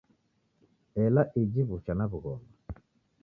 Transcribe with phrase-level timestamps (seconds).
[1.03, 2.47] Ela iji w'ucha na w'ughoma